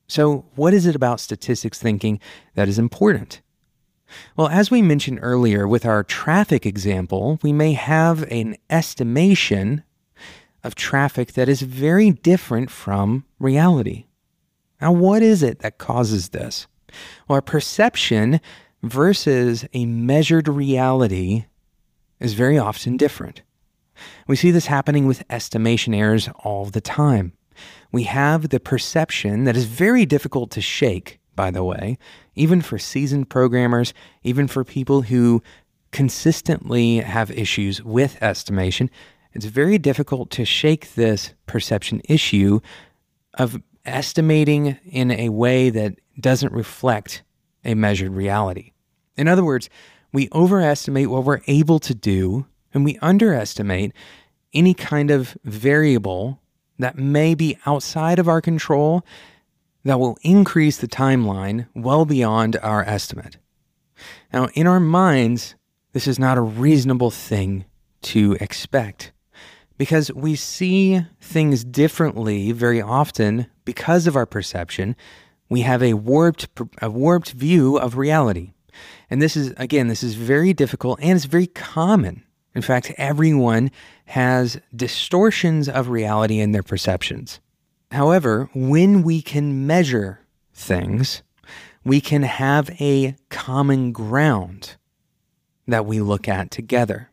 So, 0.09 0.45
what 0.57 0.75
is 0.75 0.87
it 0.87 0.97
about 0.97 1.21
statistics 1.21 1.79
thinking 1.79 2.21
that 2.55 2.69
is 2.69 2.79
important? 2.79 3.41
Well, 4.37 4.49
as 4.49 4.71
we 4.71 4.83
mentioned 4.83 5.21
earlier 5.23 5.67
with 5.67 5.87
our 5.87 6.02
traffic 6.02 6.67
example, 6.67 7.38
we 7.43 7.52
may 7.52 7.73
have 7.73 8.23
an 8.31 8.57
estimation 8.69 9.85
of 10.62 10.75
traffic 10.75 11.33
that 11.33 11.49
is 11.49 11.62
very 11.62 12.11
different 12.11 12.71
from 12.71 13.25
reality. 13.38 14.05
Now, 14.81 14.93
what 14.93 15.23
is 15.23 15.43
it 15.43 15.61
that 15.61 15.79
causes 15.79 16.31
this? 16.31 16.67
Well, 17.26 17.37
our 17.37 17.43
perception 17.43 18.41
versus 18.83 19.64
a 19.73 19.87
measured 19.87 20.49
reality 20.49 21.47
is 22.21 22.35
very 22.35 22.59
often 22.59 22.97
different. 22.97 23.43
We 24.27 24.37
see 24.37 24.51
this 24.51 24.67
happening 24.67 25.07
with 25.07 25.25
estimation 25.31 25.95
errors 25.95 26.29
all 26.41 26.67
the 26.67 26.81
time. 26.81 27.33
We 27.91 28.05
have 28.05 28.49
the 28.49 28.61
perception 28.61 29.45
that 29.45 29.57
is 29.57 29.67
very 29.67 30.07
difficult 30.07 30.51
to 30.53 30.61
shake, 30.61 31.21
by 31.37 31.51
the 31.51 31.65
way, 31.65 31.99
even 32.35 32.63
for 32.63 32.79
seasoned 32.79 33.29
programmers, 33.29 33.93
even 34.23 34.49
for 34.49 34.65
people 34.65 35.03
who 35.03 35.43
consistently 35.91 36.97
have 36.97 37.31
issues 37.31 37.83
with 37.83 38.21
estimation. 38.23 38.91
It's 39.35 39.45
very 39.45 39.79
difficult 39.79 40.31
to 40.33 40.45
shake 40.45 40.95
this 40.95 41.35
perception 41.47 42.01
issue 42.09 42.61
of 43.35 43.61
estimating 43.85 44.79
in 44.85 45.11
a 45.11 45.29
way 45.29 45.71
that 45.71 45.97
doesn't 46.19 46.53
reflect 46.53 47.23
a 47.65 47.75
measured 47.75 48.13
reality. 48.13 48.73
In 49.17 49.29
other 49.29 49.45
words, 49.45 49.69
we 50.13 50.29
overestimate 50.33 51.09
what 51.09 51.25
we're 51.25 51.41
able 51.47 51.79
to 51.81 51.95
do 51.95 52.47
and 52.75 52.85
we 52.85 52.99
underestimate 53.02 53.93
any 54.52 54.75
kind 54.75 55.11
of 55.11 55.37
variable 55.45 56.41
that 56.79 56.99
may 56.99 57.35
be 57.35 57.57
outside 57.67 58.19
of 58.19 58.29
our 58.29 58.41
control 58.41 59.05
that 59.85 59.99
will 59.99 60.19
increase 60.23 60.76
the 60.76 60.88
timeline 60.88 61.67
well 61.75 62.05
beyond 62.05 62.57
our 62.62 62.83
estimate. 62.85 63.37
Now, 64.33 64.49
in 64.55 64.67
our 64.67 64.81
minds, 64.81 65.55
this 65.93 66.07
is 66.07 66.19
not 66.19 66.38
a 66.38 66.43
reasonable 66.43 67.11
thing 67.11 67.64
to 68.02 68.37
expect 68.41 69.12
because 69.79 70.12
we 70.12 70.37
see 70.37 71.05
things 71.21 71.64
differently 71.64 72.52
very 72.52 72.81
often 72.81 73.47
because 73.64 74.07
of 74.07 74.17
our 74.17 74.26
perception. 74.26 74.97
We 75.49 75.62
have 75.62 75.83
a 75.83 75.95
warped, 75.95 76.49
a 76.81 76.91
warped 76.91 77.33
view 77.33 77.79
of 77.79 77.97
reality. 77.97 78.52
And 79.11 79.21
this 79.21 79.37
is, 79.37 79.52
again, 79.57 79.88
this 79.88 80.02
is 80.02 80.14
very 80.14 80.52
difficult 80.52 80.99
and 81.00 81.12
it's 81.12 81.26
very 81.26 81.47
common. 81.47 82.25
In 82.54 82.62
fact, 82.62 82.92
everyone 82.99 83.71
has 84.06 84.61
distortions 84.75 85.68
of 85.68 85.88
reality 85.88 86.38
in 86.38 86.52
their 86.52 86.62
perceptions. 86.62 87.40
However, 87.90 88.49
when 88.54 89.02
we 89.02 89.23
can 89.23 89.66
measure 89.66 90.21
things, 90.52 91.23
we 91.85 92.00
can 92.00 92.23
have 92.23 92.71
a 92.80 93.16
common 93.28 93.92
ground 93.92 94.76
that 95.66 95.87
we 95.87 96.00
look 96.00 96.28
at 96.28 96.50
together. 96.50 97.11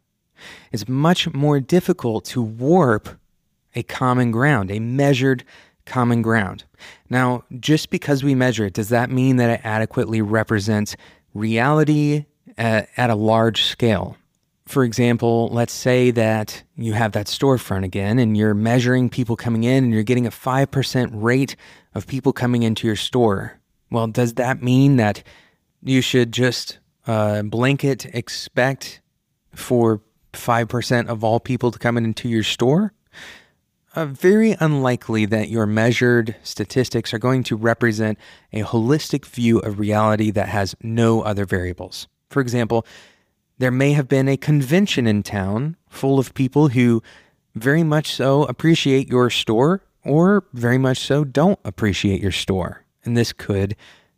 It's 0.72 0.88
much 0.88 1.34
more 1.34 1.60
difficult 1.60 2.26
to 2.26 2.42
warp 2.42 3.10
a 3.76 3.84
common 3.84 4.32
ground, 4.32 4.72
a 4.72 4.80
measured 4.80 5.44
common 5.86 6.22
ground. 6.22 6.64
Now, 7.10 7.44
just 7.60 7.90
because 7.90 8.24
we 8.24 8.36
measure 8.36 8.66
it, 8.66 8.74
does 8.74 8.90
that 8.90 9.10
mean 9.10 9.38
that 9.38 9.50
it 9.50 9.62
adequately 9.64 10.22
represents 10.22 10.96
reality 11.34 12.26
at, 12.58 12.90
at 12.96 13.10
a 13.10 13.16
large 13.16 13.64
scale? 13.64 14.18
For 14.70 14.84
example, 14.84 15.50
let's 15.52 15.74
say 15.74 16.12
that 16.12 16.62
you 16.78 16.94
have 16.94 17.14
that 17.14 17.26
storefront 17.26 17.86
again 17.86 18.20
and 18.20 18.38
you're 18.38 18.54
measuring 18.54 19.10
people 19.10 19.36
coming 19.36 19.64
in 19.64 19.86
and 19.86 19.92
you're 19.92 20.04
getting 20.04 20.28
a 20.28 20.30
5% 20.30 21.10
rate 21.12 21.56
of 21.96 22.06
people 22.06 22.34
coming 22.34 22.62
into 22.62 22.86
your 22.86 22.96
store. 22.96 23.60
Well, 23.90 24.06
does 24.06 24.36
that 24.36 24.62
mean 24.62 24.98
that 24.98 25.24
you 25.82 26.02
should 26.02 26.32
just 26.32 26.78
uh, 27.08 27.42
blanket 27.42 28.06
expect 28.14 29.02
for 29.56 30.02
5% 30.34 31.08
of 31.08 31.24
all 31.24 31.40
people 31.40 31.72
to 31.72 31.80
come 31.80 31.98
into 31.98 32.30
your 32.30 32.44
store? 32.44 32.94
Uh, 33.96 34.06
very 34.06 34.56
unlikely 34.60 35.26
that 35.26 35.50
your 35.50 35.66
measured 35.66 36.36
statistics 36.44 37.12
are 37.12 37.18
going 37.18 37.42
to 37.46 37.56
represent 37.56 38.20
a 38.54 38.62
holistic 38.62 39.26
view 39.26 39.58
of 39.58 39.80
reality 39.80 40.30
that 40.30 40.50
has 40.50 40.76
no 40.84 41.24
other 41.24 41.46
variables. 41.46 42.08
For 42.30 42.40
example, 42.40 42.86
there 43.60 43.72
may 43.72 43.92
have 43.92 44.08
been 44.08 44.28
a 44.28 44.38
convention 44.38 45.06
in 45.06 45.22
town 45.22 45.76
full 45.90 46.18
of 46.18 46.34
people 46.34 46.70
who 46.70 47.04
very 47.56 47.84
much 47.84 48.14
so 48.14 48.44
appreciate 48.46 49.08
your 49.08 49.30
store 49.30 49.82
or 50.04 50.46
very 50.54 50.78
much 50.78 51.00
so 51.00 51.24
don't 51.24 51.60
appreciate 51.64 52.22
your 52.22 52.32
store. 52.32 52.86
And 53.04 53.16
this 53.16 53.34
could 53.34 53.76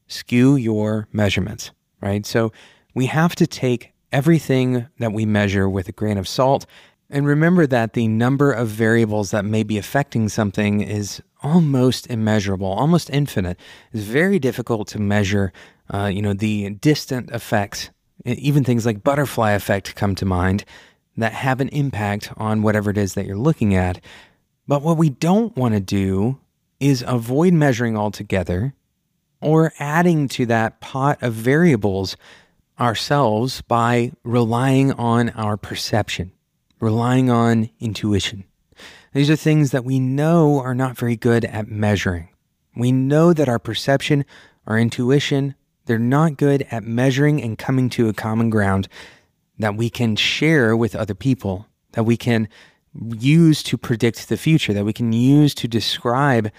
skew 0.08 0.56
your 0.56 1.08
measurements, 1.12 1.72
right? 2.02 2.26
So 2.26 2.52
we 2.94 3.08
have 3.08 3.36
to 3.36 3.48
take 3.48 3.94
everything 4.12 4.88
that 5.00 5.12
we 5.12 5.26
measure 5.26 5.68
with 5.68 5.88
a 5.88 5.94
grain 5.94 6.18
of 6.18 6.28
salt 6.28 6.66
and 7.10 7.26
remember 7.26 7.68
that 7.68 7.94
the 7.94 8.08
number 8.08 8.54
of 8.54 8.70
variables 8.70 9.32
that 9.32 9.44
may 9.44 9.64
be 9.64 9.78
affecting 9.78 10.30
something 10.30 10.80
is 10.82 11.22
almost 11.44 12.08
immeasurable, 12.08 12.68
almost 12.68 13.10
infinite. 13.10 13.60
It's 13.92 14.04
very 14.04 14.40
difficult 14.40 14.88
to 14.90 15.00
measure, 15.00 15.52
uh, 15.94 16.06
you 16.06 16.22
know, 16.22 16.34
the 16.34 16.70
distant 16.70 17.30
effects 17.32 17.90
even 18.26 18.64
things 18.64 18.86
like 18.86 19.04
butterfly 19.04 19.52
effect 19.52 19.96
come 19.96 20.16
to 20.16 20.26
mind 20.26 20.66
that 21.18 21.34
have 21.34 21.62
an 21.62 21.70
impact 21.70 22.32
on 22.38 22.62
whatever 22.62 22.90
it 22.90 22.98
is 22.98 23.14
that 23.14 23.26
you're 23.26 23.36
looking 23.36 23.76
at. 23.76 24.04
But 24.68 24.82
what 24.82 24.98
we 24.98 25.10
don't 25.10 25.56
want 25.58 25.74
to 25.74 25.80
do 25.80 26.40
is 26.80 27.04
avoid 27.06 27.54
measuring 27.54 27.98
altogether 27.98 28.74
or 29.42 29.74
adding 29.80 30.28
to 30.30 30.46
that 30.48 30.80
pot 30.82 31.22
of 31.22 31.34
variables 31.34 32.16
ourselves 32.80 33.62
by 33.62 34.12
relying 34.24 34.92
on 34.94 35.30
our 35.32 35.58
perception, 35.58 36.32
relying 36.80 37.30
on 37.30 37.70
intuition. 37.80 38.44
These 39.14 39.30
are 39.30 39.36
things 39.36 39.72
that 39.72 39.84
we 39.84 40.00
know 40.00 40.60
are 40.60 40.76
not 40.76 40.98
very 40.98 41.16
good 41.16 41.44
at 41.46 41.68
measuring. 41.68 42.30
We 42.76 42.92
know 42.92 43.34
that 43.34 43.50
our 43.50 43.60
perception, 43.60 44.26
our 44.66 44.80
intuition, 44.80 45.56
they're 45.92 46.00
not 46.00 46.38
good 46.38 46.66
at 46.72 46.86
measuring 46.86 47.42
and 47.44 47.58
coming 47.58 47.90
to 47.90 48.08
a 48.08 48.14
common 48.14 48.50
ground 48.50 48.88
that 49.60 49.76
we 49.76 49.90
can 49.90 50.16
share 50.16 50.78
with 50.78 50.96
other 50.96 51.14
people, 51.14 51.68
that 51.92 52.04
we 52.06 52.16
can 52.16 52.48
use 53.20 53.62
to 53.64 53.78
predict 53.78 54.30
the 54.30 54.38
future, 54.38 54.72
that 54.72 54.86
we 54.86 54.94
can 54.94 55.12
use 55.12 55.54
to 55.56 55.68
describe 55.68 56.50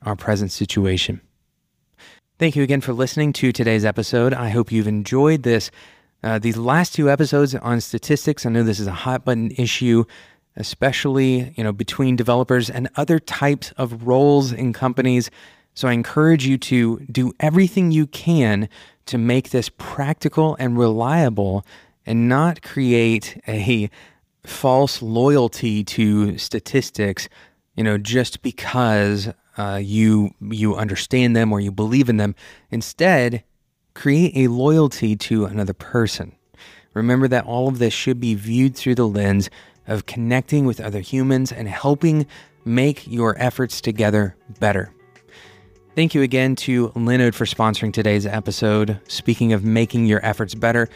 our 0.00 0.16
present 0.16 0.52
situation. 0.52 1.20
Thank 2.38 2.56
you 2.56 2.62
again 2.62 2.80
for 2.80 2.94
listening 2.94 3.34
to 3.34 3.52
today's 3.52 3.84
episode. 3.84 4.32
I 4.32 4.48
hope 4.48 4.72
you've 4.72 4.88
enjoyed 4.88 5.42
this. 5.42 5.70
Uh, 6.22 6.38
these 6.38 6.56
last 6.56 6.94
two 6.94 7.10
episodes 7.10 7.54
on 7.54 7.82
statistics. 7.82 8.46
I 8.46 8.48
know 8.48 8.62
this 8.62 8.80
is 8.80 8.86
a 8.86 8.92
hot 8.92 9.22
button 9.22 9.50
issue, 9.58 10.06
especially 10.56 11.52
you 11.58 11.62
know 11.62 11.72
between 11.72 12.16
developers 12.16 12.70
and 12.70 12.88
other 12.96 13.18
types 13.18 13.72
of 13.72 14.06
roles 14.06 14.50
in 14.50 14.72
companies. 14.72 15.30
So 15.78 15.86
I 15.86 15.92
encourage 15.92 16.44
you 16.44 16.58
to 16.58 16.98
do 17.08 17.32
everything 17.38 17.92
you 17.92 18.08
can 18.08 18.68
to 19.06 19.16
make 19.16 19.50
this 19.50 19.70
practical 19.78 20.56
and 20.58 20.76
reliable 20.76 21.64
and 22.04 22.28
not 22.28 22.62
create 22.62 23.40
a 23.46 23.88
false 24.44 25.00
loyalty 25.02 25.84
to 25.84 26.36
statistics, 26.36 27.28
you 27.76 27.84
know, 27.84 27.96
just 27.96 28.42
because 28.42 29.28
uh, 29.56 29.78
you 29.80 30.34
you 30.40 30.74
understand 30.74 31.36
them 31.36 31.52
or 31.52 31.60
you 31.60 31.70
believe 31.70 32.08
in 32.08 32.16
them. 32.16 32.34
Instead, 32.72 33.44
create 33.94 34.32
a 34.34 34.48
loyalty 34.48 35.14
to 35.14 35.44
another 35.44 35.74
person. 35.74 36.34
Remember 36.92 37.28
that 37.28 37.44
all 37.44 37.68
of 37.68 37.78
this 37.78 37.94
should 37.94 38.18
be 38.18 38.34
viewed 38.34 38.74
through 38.74 38.96
the 38.96 39.06
lens 39.06 39.48
of 39.86 40.06
connecting 40.06 40.64
with 40.66 40.80
other 40.80 40.98
humans 40.98 41.52
and 41.52 41.68
helping 41.68 42.26
make 42.64 43.06
your 43.06 43.40
efforts 43.40 43.80
together 43.80 44.34
better. 44.58 44.92
Thank 45.98 46.14
you 46.14 46.22
again 46.22 46.54
to 46.54 46.90
Linode 46.90 47.34
for 47.34 47.44
sponsoring 47.44 47.92
today's 47.92 48.24
episode. 48.24 49.00
Speaking 49.08 49.52
of 49.52 49.64
making 49.64 50.06
your 50.06 50.24
efforts 50.24 50.54
better, 50.54 50.88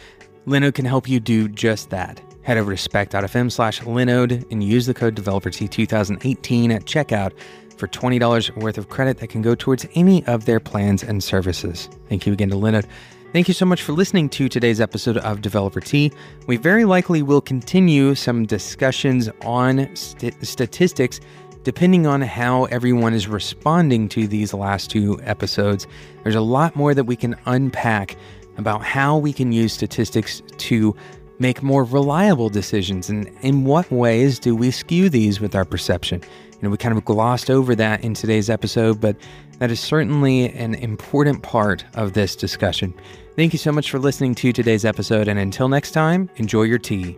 Linode 0.47 0.75
can 0.75 0.85
help 0.85 1.09
you 1.09 1.19
do 1.19 1.49
just 1.49 1.89
that. 1.89 2.21
Head 2.43 2.57
over 2.57 2.71
to 2.71 2.77
spec.fm 2.77 3.51
slash 3.51 3.81
Linode 3.81 4.49
and 4.49 4.63
use 4.63 4.85
the 4.85 4.93
code 4.93 5.13
DeveloperTea2018 5.17 6.73
at 6.73 6.85
checkout 6.85 7.33
for 7.75 7.89
$20 7.89 8.55
worth 8.61 8.77
of 8.77 8.87
credit 8.87 9.17
that 9.17 9.27
can 9.27 9.41
go 9.41 9.55
towards 9.55 9.85
any 9.93 10.25
of 10.25 10.45
their 10.45 10.61
plans 10.61 11.03
and 11.03 11.21
services. 11.21 11.89
Thank 12.07 12.25
you 12.25 12.31
again 12.31 12.49
to 12.51 12.55
Linode. 12.55 12.87
Thank 13.33 13.47
you 13.49 13.53
so 13.53 13.65
much 13.65 13.81
for 13.81 13.91
listening 13.91 14.29
to 14.29 14.47
today's 14.47 14.79
episode 14.79 15.17
of 15.17 15.41
Developer 15.41 15.81
Tea. 15.81 16.13
We 16.47 16.55
very 16.55 16.85
likely 16.85 17.23
will 17.23 17.41
continue 17.41 18.15
some 18.15 18.45
discussions 18.45 19.27
on 19.41 19.93
st- 19.95 20.35
statistics 20.45 21.19
depending 21.63 22.05
on 22.05 22.21
how 22.21 22.65
everyone 22.65 23.13
is 23.13 23.27
responding 23.27 24.09
to 24.09 24.27
these 24.27 24.53
last 24.53 24.89
two 24.89 25.19
episodes. 25.23 25.87
There's 26.23 26.35
a 26.35 26.41
lot 26.41 26.75
more 26.75 26.93
that 26.93 27.05
we 27.05 27.15
can 27.15 27.35
unpack 27.45 28.15
about 28.57 28.83
how 28.83 29.17
we 29.17 29.33
can 29.33 29.51
use 29.51 29.73
statistics 29.73 30.41
to 30.57 30.95
make 31.39 31.63
more 31.63 31.83
reliable 31.83 32.49
decisions 32.49 33.09
and 33.09 33.27
in 33.41 33.65
what 33.65 33.89
ways 33.91 34.39
do 34.39 34.55
we 34.55 34.71
skew 34.71 35.09
these 35.09 35.41
with 35.41 35.55
our 35.55 35.65
perception. 35.65 36.21
You 36.53 36.59
know, 36.61 36.69
we 36.69 36.77
kind 36.77 36.95
of 36.95 37.03
glossed 37.03 37.49
over 37.49 37.75
that 37.75 38.03
in 38.03 38.13
today's 38.13 38.49
episode, 38.49 39.01
but 39.01 39.17
that 39.59 39.71
is 39.71 39.79
certainly 39.79 40.49
an 40.53 40.75
important 40.75 41.43
part 41.43 41.83
of 41.95 42.13
this 42.13 42.35
discussion. 42.35 42.93
Thank 43.35 43.51
you 43.51 43.59
so 43.59 43.71
much 43.71 43.89
for 43.89 43.99
listening 43.99 44.35
to 44.35 44.53
today's 44.53 44.85
episode, 44.85 45.27
and 45.27 45.39
until 45.39 45.67
next 45.67 45.91
time, 45.91 46.29
enjoy 46.37 46.63
your 46.63 46.77
tea. 46.77 47.17